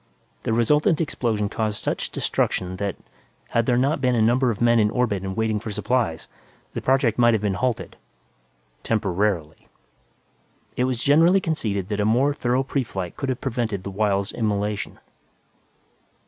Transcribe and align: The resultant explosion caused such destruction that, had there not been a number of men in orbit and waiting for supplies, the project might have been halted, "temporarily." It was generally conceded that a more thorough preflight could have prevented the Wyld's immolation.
The 0.41 0.51
resultant 0.51 0.99
explosion 0.99 1.47
caused 1.47 1.77
such 1.77 2.09
destruction 2.09 2.77
that, 2.77 2.95
had 3.49 3.67
there 3.67 3.77
not 3.77 4.01
been 4.01 4.15
a 4.15 4.19
number 4.23 4.49
of 4.49 4.59
men 4.59 4.79
in 4.79 4.89
orbit 4.89 5.21
and 5.21 5.37
waiting 5.37 5.59
for 5.59 5.69
supplies, 5.69 6.27
the 6.73 6.81
project 6.81 7.19
might 7.19 7.35
have 7.35 7.41
been 7.43 7.53
halted, 7.53 7.97
"temporarily." 8.81 9.67
It 10.75 10.85
was 10.85 11.03
generally 11.03 11.39
conceded 11.39 11.89
that 11.89 11.99
a 11.99 12.05
more 12.05 12.33
thorough 12.33 12.63
preflight 12.63 13.15
could 13.15 13.29
have 13.29 13.41
prevented 13.41 13.83
the 13.83 13.91
Wyld's 13.91 14.31
immolation. 14.33 14.97